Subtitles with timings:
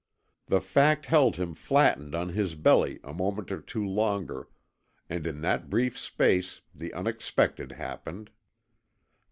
[0.47, 4.47] The fact held him flattened on his belly a moment or two longer,
[5.07, 8.31] and in that brief space the unexpected happened.